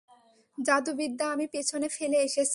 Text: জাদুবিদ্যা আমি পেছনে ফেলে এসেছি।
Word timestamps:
জাদুবিদ্যা 0.57 1.25
আমি 1.31 1.45
পেছনে 1.47 1.87
ফেলে 1.89 2.17
এসেছি। 2.19 2.49